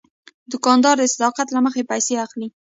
[0.51, 2.47] دوکاندار د صداقت له مخې پیسې اخلي.